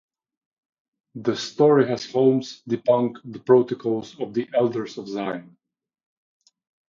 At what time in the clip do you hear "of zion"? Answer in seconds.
4.97-5.55